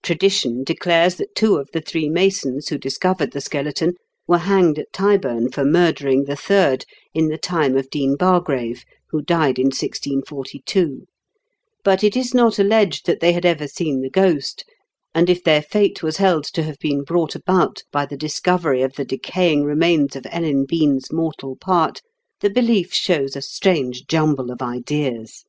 [0.00, 3.94] Tradition declares that two of the three masons who discovered the skeleton
[4.28, 9.20] were hanged at Tyburn for murdering the third, in the time of Dean Bargrave, who
[9.20, 11.08] died in 1642;
[11.82, 14.62] but it is not alleged that they had ever seen the ghost,
[15.16, 18.94] and if their fate was held to have been brought about by the discovery of
[18.94, 22.02] the decaying remains of Ellen Bean's mortal part,
[22.40, 25.42] the belief show3 a strange jumble of ideas.